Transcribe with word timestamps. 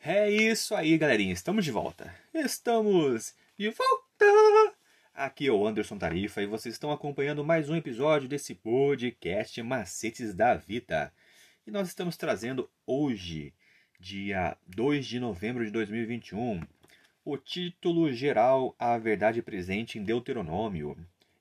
É 0.00 0.30
isso 0.30 0.76
aí, 0.76 0.96
galerinha. 0.96 1.32
Estamos 1.32 1.64
de 1.64 1.72
volta. 1.72 2.14
Estamos 2.32 3.34
de 3.58 3.68
volta! 3.68 4.76
Aqui 5.12 5.48
é 5.48 5.52
o 5.52 5.66
Anderson 5.66 5.98
Tarifa 5.98 6.40
e 6.40 6.46
vocês 6.46 6.76
estão 6.76 6.92
acompanhando 6.92 7.44
mais 7.44 7.68
um 7.68 7.74
episódio 7.74 8.28
desse 8.28 8.54
podcast 8.54 9.60
Macetes 9.60 10.32
da 10.32 10.54
Vida. 10.54 11.12
E 11.66 11.72
nós 11.72 11.88
estamos 11.88 12.16
trazendo 12.16 12.70
hoje, 12.86 13.52
dia 13.98 14.56
2 14.68 15.04
de 15.04 15.18
novembro 15.18 15.64
de 15.64 15.72
2021, 15.72 16.62
o 17.24 17.36
título 17.36 18.12
geral 18.12 18.76
A 18.78 18.96
Verdade 18.98 19.42
Presente 19.42 19.98
em 19.98 20.04
Deuteronômio. 20.04 20.96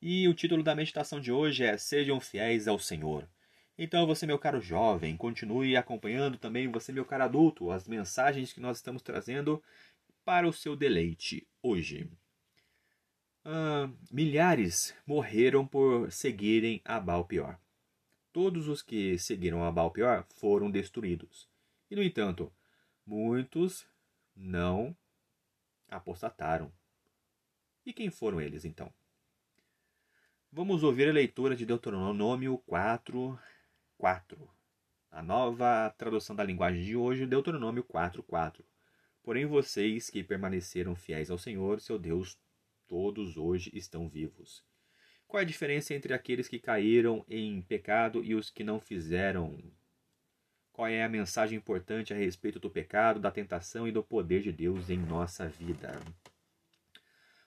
E 0.00 0.28
o 0.28 0.34
título 0.34 0.62
da 0.62 0.74
meditação 0.74 1.18
de 1.18 1.32
hoje 1.32 1.64
é 1.64 1.78
Sejam 1.78 2.20
Fiéis 2.20 2.68
ao 2.68 2.78
Senhor. 2.78 3.26
Então, 3.78 4.06
você, 4.06 4.26
meu 4.26 4.38
caro 4.38 4.60
jovem, 4.60 5.16
continue 5.16 5.76
acompanhando 5.76 6.36
também, 6.36 6.68
você, 6.68 6.92
meu 6.92 7.04
caro 7.04 7.24
adulto, 7.24 7.70
as 7.70 7.88
mensagens 7.88 8.52
que 8.52 8.60
nós 8.60 8.76
estamos 8.76 9.02
trazendo 9.02 9.62
para 10.24 10.46
o 10.46 10.52
seu 10.52 10.76
deleite 10.76 11.46
hoje. 11.62 12.08
Ah, 13.44 13.90
milhares 14.10 14.94
morreram 15.06 15.66
por 15.66 16.12
seguirem 16.12 16.80
a 16.84 17.00
Baal-Peor. 17.00 17.58
Todos 18.32 18.68
os 18.68 18.82
que 18.82 19.18
seguiram 19.18 19.64
a 19.64 19.72
Baal-Peor 19.72 20.24
foram 20.36 20.70
destruídos. 20.70 21.48
E, 21.90 21.96
no 21.96 22.02
entanto, 22.02 22.52
muitos 23.04 23.86
não 24.34 24.96
apostataram. 25.88 26.72
E 27.84 27.92
quem 27.92 28.10
foram 28.10 28.40
eles, 28.40 28.64
então? 28.64 28.92
Vamos 30.50 30.82
ouvir 30.82 31.08
a 31.08 31.12
leitura 31.12 31.56
de 31.56 31.66
Deuteronômio 31.66 32.58
4, 32.66 33.38
4. 34.02 34.50
A 35.12 35.22
nova 35.22 35.88
tradução 35.96 36.34
da 36.34 36.42
linguagem 36.42 36.82
de 36.82 36.96
hoje, 36.96 37.24
Deuteronômio 37.24 37.84
4, 37.84 38.20
4. 38.24 38.64
Porém, 39.22 39.46
vocês 39.46 40.10
que 40.10 40.24
permaneceram 40.24 40.96
fiéis 40.96 41.30
ao 41.30 41.38
Senhor, 41.38 41.80
seu 41.80 42.00
Deus, 42.00 42.36
todos 42.88 43.36
hoje 43.36 43.70
estão 43.72 44.08
vivos. 44.08 44.64
Qual 45.28 45.38
é 45.38 45.44
a 45.44 45.46
diferença 45.46 45.94
entre 45.94 46.12
aqueles 46.12 46.48
que 46.48 46.58
caíram 46.58 47.24
em 47.28 47.62
pecado 47.62 48.24
e 48.24 48.34
os 48.34 48.50
que 48.50 48.64
não 48.64 48.80
fizeram? 48.80 49.56
Qual 50.72 50.88
é 50.88 51.04
a 51.04 51.08
mensagem 51.08 51.56
importante 51.56 52.12
a 52.12 52.16
respeito 52.16 52.58
do 52.58 52.68
pecado, 52.68 53.20
da 53.20 53.30
tentação 53.30 53.86
e 53.86 53.92
do 53.92 54.02
poder 54.02 54.42
de 54.42 54.50
Deus 54.50 54.90
em 54.90 54.98
nossa 54.98 55.46
vida? 55.46 55.96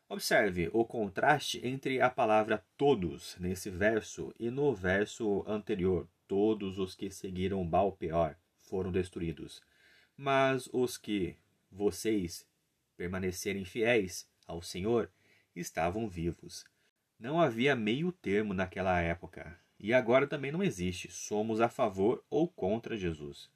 Observe 0.08 0.70
o 0.72 0.86
contraste 0.86 1.60
entre 1.66 2.00
a 2.00 2.12
palavra 2.12 2.64
todos 2.78 3.36
nesse 3.40 3.72
verso 3.72 4.32
e 4.40 4.52
no 4.52 4.72
verso 4.72 5.44
anterior, 5.48 6.08
todos 6.28 6.78
os 6.78 6.94
que 6.94 7.10
seguiram 7.10 7.68
Baal 7.68 7.92
Peor 7.92 8.36
foram 8.60 8.92
destruídos. 8.92 9.64
Mas 10.16 10.70
os 10.72 10.96
que, 10.96 11.36
vocês, 11.72 12.48
permanecerem 12.96 13.66
fiéis 13.66 14.30
ao 14.48 14.62
Senhor, 14.62 15.10
estavam 15.56 16.08
vivos. 16.08 16.66
Não 17.20 17.42
havia 17.42 17.76
meio 17.76 18.12
termo 18.12 18.54
naquela 18.54 19.02
época, 19.02 19.60
e 19.80 19.92
agora 19.92 20.28
também 20.28 20.52
não 20.52 20.62
existe. 20.62 21.12
Somos 21.12 21.60
a 21.60 21.68
favor 21.68 22.24
ou 22.30 22.48
contra 22.48 22.96
Jesus. 22.96 23.50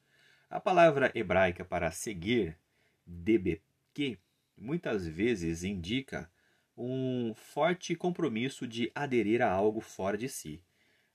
A 0.48 0.58
palavra 0.58 1.12
hebraica 1.14 1.64
para 1.64 1.92
seguir, 1.92 2.58
debeke, 3.06 4.18
muitas 4.58 5.06
vezes 5.06 5.62
indica 5.62 6.28
um 6.76 7.34
forte 7.34 7.94
compromisso 7.94 8.66
de 8.66 8.90
aderir 8.94 9.42
a 9.42 9.50
algo 9.50 9.80
fora 9.80 10.16
de 10.16 10.28
si. 10.28 10.62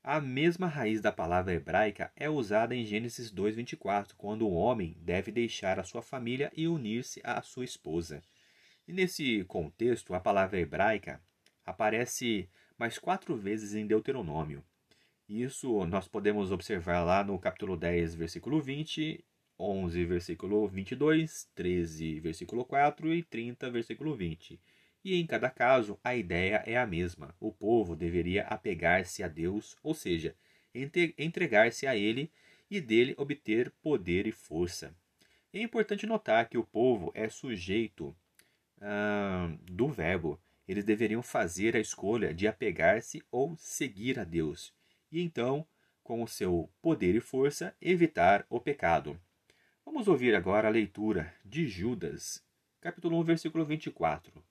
A 0.04 0.22
mesma 0.22 0.68
raiz 0.68 1.02
da 1.02 1.12
palavra 1.12 1.54
hebraica 1.54 2.12
é 2.16 2.30
usada 2.30 2.76
em 2.76 2.86
Gênesis 2.86 3.32
2:24, 3.32 4.16
quando 4.16 4.48
o 4.48 4.54
homem 4.54 4.96
deve 5.00 5.32
deixar 5.32 5.80
a 5.80 5.84
sua 5.84 6.04
família 6.04 6.52
e 6.56 6.68
unir-se 6.68 7.20
à 7.24 7.42
sua 7.42 7.66
esposa. 7.66 8.22
E 8.88 8.94
nesse 8.94 9.44
contexto, 9.46 10.14
a 10.14 10.20
palavra 10.20 10.60
hebraica 10.60 11.20
aparece 11.66 12.48
mais 12.78 13.00
quatro 13.00 13.36
vezes 13.36 13.74
em 13.74 13.88
Deuteronômio. 13.88 14.64
Isso 15.28 15.84
nós 15.88 16.08
podemos 16.08 16.52
observar 16.52 17.04
lá 17.04 17.24
no 17.24 17.40
capítulo 17.40 17.76
10, 17.76 18.14
versículo 18.14 18.62
20, 18.62 19.26
11, 19.58 20.06
versículo 20.06 20.68
22, 20.68 21.50
13, 21.56 22.20
versículo 22.20 22.64
4 22.64 23.12
e 23.12 23.24
30, 23.24 23.72
versículo 23.72 24.16
20. 24.16 24.60
E 25.06 25.22
em 25.22 25.28
cada 25.28 25.52
caso, 25.52 26.00
a 26.04 26.16
ideia 26.16 26.64
é 26.66 26.76
a 26.76 26.88
mesma. 26.88 27.36
O 27.40 27.52
povo 27.52 27.96
deveria 27.96 28.42
apegar-se 28.46 29.22
a 29.22 29.28
Deus, 29.28 29.78
ou 29.84 29.94
seja, 29.94 30.36
entregar-se 31.16 31.86
a 31.86 31.96
Ele 31.96 32.32
e 32.72 32.82
dele 32.82 33.14
obter 33.16 33.70
poder 33.84 34.26
e 34.26 34.32
força. 34.32 34.96
É 35.54 35.62
importante 35.62 36.08
notar 36.08 36.50
que 36.50 36.58
o 36.58 36.64
povo 36.64 37.12
é 37.14 37.30
sujeito 37.30 38.18
ah, 38.82 39.56
do 39.62 39.90
verbo. 39.90 40.42
Eles 40.68 40.84
deveriam 40.84 41.22
fazer 41.22 41.76
a 41.76 41.80
escolha 41.80 42.34
de 42.34 42.48
apegar-se 42.48 43.22
ou 43.30 43.56
seguir 43.60 44.18
a 44.18 44.24
Deus, 44.24 44.74
e 45.12 45.22
então, 45.22 45.68
com 46.02 46.24
o 46.24 46.28
seu 46.28 46.68
poder 46.82 47.14
e 47.14 47.20
força, 47.20 47.76
evitar 47.80 48.44
o 48.50 48.60
pecado. 48.60 49.22
Vamos 49.86 50.08
ouvir 50.08 50.34
agora 50.34 50.68
a 50.68 50.72
leitura 50.72 51.32
de 51.46 51.68
Judas, 51.68 52.44
capítulo 52.82 53.20
1, 53.20 53.24
versículo 53.24 53.64
24. 53.64 54.44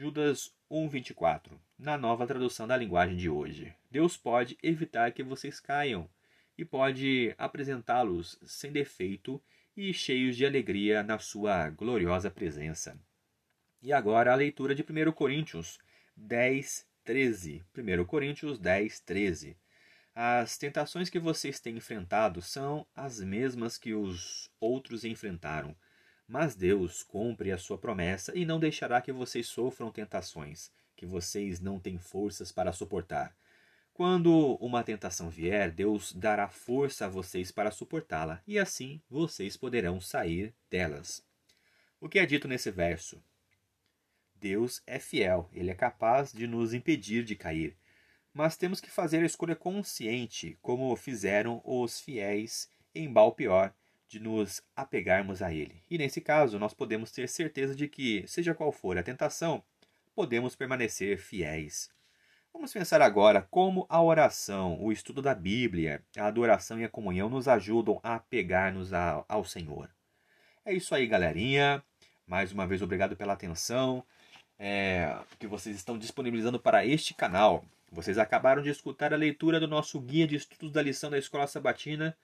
Judas 0.00 0.54
1:24, 0.70 1.60
na 1.76 1.98
nova 1.98 2.24
tradução 2.24 2.68
da 2.68 2.76
linguagem 2.76 3.16
de 3.16 3.28
hoje. 3.28 3.74
Deus 3.90 4.16
pode 4.16 4.56
evitar 4.62 5.10
que 5.10 5.24
vocês 5.24 5.58
caiam 5.58 6.08
e 6.56 6.64
pode 6.64 7.34
apresentá-los 7.36 8.38
sem 8.46 8.70
defeito 8.70 9.42
e 9.76 9.92
cheios 9.92 10.36
de 10.36 10.46
alegria 10.46 11.02
na 11.02 11.18
sua 11.18 11.68
gloriosa 11.70 12.30
presença. 12.30 12.96
E 13.82 13.92
agora 13.92 14.32
a 14.32 14.36
leitura 14.36 14.72
de 14.72 14.84
1 14.84 15.10
Coríntios 15.10 15.80
10, 16.16 16.86
13. 17.02 17.64
1 17.76 18.04
Coríntios 18.04 18.56
10, 18.56 19.00
13. 19.00 19.56
As 20.14 20.56
tentações 20.56 21.10
que 21.10 21.18
vocês 21.18 21.58
têm 21.58 21.76
enfrentado 21.76 22.40
são 22.40 22.86
as 22.94 23.18
mesmas 23.18 23.76
que 23.76 23.94
os 23.94 24.48
outros 24.60 25.04
enfrentaram 25.04 25.74
mas 26.28 26.54
Deus 26.54 27.02
cumpre 27.02 27.50
a 27.50 27.58
sua 27.58 27.78
promessa 27.78 28.36
e 28.36 28.44
não 28.44 28.60
deixará 28.60 29.00
que 29.00 29.10
vocês 29.10 29.48
sofram 29.48 29.90
tentações 29.90 30.70
que 30.98 31.06
vocês 31.06 31.60
não 31.60 31.78
têm 31.78 31.96
forças 31.96 32.50
para 32.50 32.72
suportar. 32.72 33.34
Quando 33.94 34.56
uma 34.56 34.82
tentação 34.82 35.30
vier, 35.30 35.70
Deus 35.70 36.12
dará 36.12 36.48
força 36.48 37.06
a 37.06 37.08
vocês 37.08 37.52
para 37.52 37.70
suportá-la, 37.70 38.42
e 38.46 38.58
assim 38.58 39.00
vocês 39.08 39.56
poderão 39.56 40.00
sair 40.00 40.52
delas. 40.68 41.24
O 42.00 42.08
que 42.08 42.18
é 42.18 42.26
dito 42.26 42.48
nesse 42.48 42.70
verso? 42.70 43.22
Deus 44.34 44.82
é 44.86 44.98
fiel, 44.98 45.48
ele 45.52 45.70
é 45.70 45.74
capaz 45.74 46.32
de 46.32 46.46
nos 46.48 46.74
impedir 46.74 47.24
de 47.24 47.36
cair, 47.36 47.76
mas 48.34 48.56
temos 48.56 48.80
que 48.80 48.90
fazer 48.90 49.22
a 49.22 49.26
escolha 49.26 49.54
consciente, 49.54 50.58
como 50.60 50.94
fizeram 50.96 51.60
os 51.64 52.00
fiéis 52.00 52.68
em 52.94 53.12
Balpior 53.12 53.72
de 54.08 54.18
nos 54.18 54.62
apegarmos 54.74 55.42
a 55.42 55.52
Ele. 55.52 55.82
E 55.90 55.98
nesse 55.98 56.20
caso, 56.20 56.58
nós 56.58 56.74
podemos 56.74 57.12
ter 57.12 57.28
certeza 57.28 57.74
de 57.74 57.86
que, 57.86 58.24
seja 58.26 58.54
qual 58.54 58.72
for 58.72 58.96
a 58.96 59.02
tentação, 59.02 59.62
podemos 60.14 60.56
permanecer 60.56 61.18
fiéis. 61.18 61.90
Vamos 62.52 62.72
pensar 62.72 63.02
agora 63.02 63.46
como 63.50 63.86
a 63.88 64.02
oração, 64.02 64.82
o 64.82 64.90
estudo 64.90 65.20
da 65.20 65.34
Bíblia, 65.34 66.02
a 66.16 66.26
adoração 66.26 66.80
e 66.80 66.84
a 66.84 66.88
comunhão 66.88 67.28
nos 67.28 67.46
ajudam 67.46 68.00
a 68.02 68.14
apegar-nos 68.14 68.92
ao 68.92 69.44
Senhor. 69.44 69.90
É 70.64 70.72
isso 70.72 70.94
aí, 70.94 71.06
galerinha. 71.06 71.82
Mais 72.26 72.50
uma 72.50 72.66
vez, 72.66 72.82
obrigado 72.82 73.16
pela 73.16 73.34
atenção 73.34 74.04
é, 74.58 75.16
que 75.38 75.46
vocês 75.46 75.76
estão 75.76 75.96
disponibilizando 75.96 76.58
para 76.58 76.84
este 76.84 77.14
canal. 77.14 77.64
Vocês 77.90 78.18
acabaram 78.18 78.60
de 78.60 78.70
escutar 78.70 79.14
a 79.14 79.16
leitura 79.16 79.60
do 79.60 79.68
nosso 79.68 80.00
guia 80.00 80.26
de 80.26 80.36
estudos 80.36 80.72
da 80.72 80.82
lição 80.82 81.10
da 81.10 81.18
Escola 81.18 81.46
Sabatina 81.46 82.16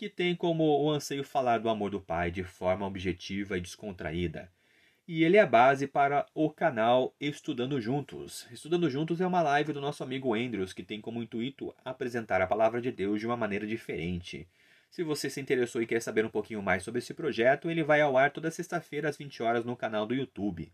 que 0.00 0.08
tem 0.08 0.34
como 0.34 0.64
o 0.64 0.90
anseio 0.90 1.22
falar 1.22 1.58
do 1.58 1.68
amor 1.68 1.90
do 1.90 2.00
Pai 2.00 2.30
de 2.30 2.42
forma 2.42 2.86
objetiva 2.86 3.58
e 3.58 3.60
descontraída. 3.60 4.50
E 5.06 5.24
ele 5.24 5.36
é 5.36 5.40
a 5.40 5.46
base 5.46 5.86
para 5.86 6.24
o 6.34 6.48
canal 6.48 7.14
Estudando 7.20 7.78
Juntos. 7.78 8.48
Estudando 8.50 8.88
Juntos 8.88 9.20
é 9.20 9.26
uma 9.26 9.42
live 9.42 9.74
do 9.74 9.80
nosso 9.80 10.02
amigo 10.02 10.32
Andrews 10.32 10.72
que 10.72 10.82
tem 10.82 11.02
como 11.02 11.22
intuito 11.22 11.74
apresentar 11.84 12.40
a 12.40 12.46
palavra 12.46 12.80
de 12.80 12.90
Deus 12.90 13.20
de 13.20 13.26
uma 13.26 13.36
maneira 13.36 13.66
diferente. 13.66 14.48
Se 14.90 15.02
você 15.02 15.28
se 15.28 15.38
interessou 15.38 15.82
e 15.82 15.86
quer 15.86 16.00
saber 16.00 16.24
um 16.24 16.30
pouquinho 16.30 16.62
mais 16.62 16.82
sobre 16.82 17.00
esse 17.00 17.12
projeto, 17.12 17.70
ele 17.70 17.84
vai 17.84 18.00
ao 18.00 18.16
ar 18.16 18.30
toda 18.30 18.50
sexta-feira 18.50 19.06
às 19.06 19.18
20 19.18 19.42
horas 19.42 19.66
no 19.66 19.76
canal 19.76 20.06
do 20.06 20.14
YouTube. 20.14 20.72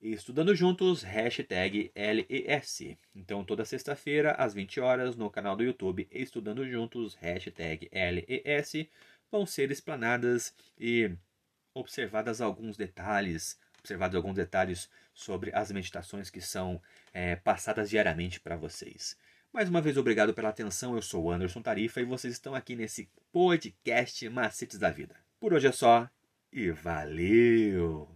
Estudando 0.00 0.54
Juntos, 0.54 1.02
hashtag 1.02 1.90
LES. 1.94 2.96
Então, 3.14 3.44
toda 3.44 3.64
sexta-feira, 3.64 4.32
às 4.32 4.52
20 4.52 4.78
horas, 4.78 5.16
no 5.16 5.30
canal 5.30 5.56
do 5.56 5.64
YouTube 5.64 6.06
Estudando 6.10 6.68
Juntos, 6.68 7.14
hashtag 7.14 7.88
LES, 7.92 8.88
vão 9.30 9.46
ser 9.46 9.70
explanadas 9.70 10.54
e 10.78 11.10
observadas 11.74 12.40
alguns 12.40 12.76
detalhes, 12.76 13.58
observados 13.78 14.14
alguns 14.14 14.34
detalhes 14.34 14.88
sobre 15.14 15.50
as 15.54 15.72
meditações 15.72 16.30
que 16.30 16.40
são 16.40 16.80
é, 17.12 17.36
passadas 17.36 17.88
diariamente 17.88 18.38
para 18.38 18.56
vocês. 18.56 19.16
Mais 19.52 19.68
uma 19.68 19.80
vez, 19.80 19.96
obrigado 19.96 20.34
pela 20.34 20.50
atenção. 20.50 20.94
Eu 20.94 21.02
sou 21.02 21.24
o 21.24 21.30
Anderson 21.30 21.62
Tarifa 21.62 22.00
e 22.00 22.04
vocês 22.04 22.34
estão 22.34 22.54
aqui 22.54 22.76
nesse 22.76 23.08
podcast 23.32 24.28
Macetes 24.28 24.78
da 24.78 24.90
Vida. 24.90 25.16
Por 25.40 25.54
hoje 25.54 25.66
é 25.66 25.72
só 25.72 26.08
e 26.52 26.70
valeu! 26.70 28.15